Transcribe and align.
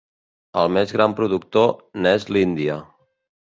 El 0.61 0.71
més 0.77 0.93
gran 0.95 1.13
productor 1.19 1.71
n'és 2.07 2.27
l'Índia. 2.33 2.81